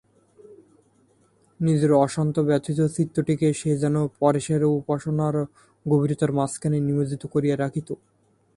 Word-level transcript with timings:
নিজের 1.59 1.91
অশান্ত 1.95 2.35
ব্যথিত 2.39 2.79
চিত্তটিকে 2.95 3.47
সে 3.53 3.71
যেন 3.77 3.95
পরেশের 4.19 4.61
উপাসনার 4.79 5.35
গভীরতার 5.85 6.31
মাঝখানে 6.31 6.77
নিমজ্জিত 6.79 7.23
করিয়া 7.27 7.55
রাখিত। 7.57 7.89